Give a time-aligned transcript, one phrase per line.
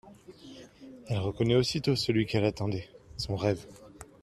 [1.07, 3.67] Elle reconnaît aussitôt celui qu'elle attendait, son rêve.